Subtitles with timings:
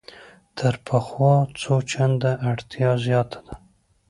[0.57, 3.53] تر پخوا څو چنده اړتیا زیاته ده.